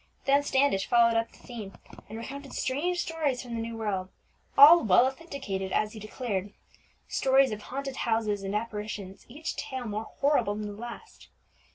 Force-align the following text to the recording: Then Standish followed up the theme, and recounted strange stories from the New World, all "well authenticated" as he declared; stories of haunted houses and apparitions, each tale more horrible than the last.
Then 0.25 0.41
Standish 0.41 0.87
followed 0.87 1.13
up 1.13 1.31
the 1.31 1.37
theme, 1.37 1.73
and 2.09 2.17
recounted 2.17 2.53
strange 2.53 2.99
stories 3.03 3.43
from 3.43 3.53
the 3.53 3.61
New 3.61 3.77
World, 3.77 4.09
all 4.57 4.81
"well 4.83 5.05
authenticated" 5.05 5.71
as 5.71 5.93
he 5.93 5.99
declared; 5.99 6.53
stories 7.07 7.51
of 7.51 7.61
haunted 7.61 7.97
houses 7.97 8.41
and 8.41 8.55
apparitions, 8.55 9.27
each 9.29 9.55
tale 9.55 9.85
more 9.85 10.07
horrible 10.19 10.55
than 10.55 10.65
the 10.65 10.73
last. 10.73 11.27